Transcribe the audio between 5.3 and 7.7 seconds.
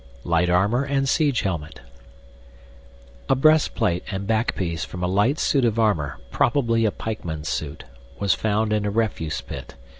suit of armor (probably a pikeman's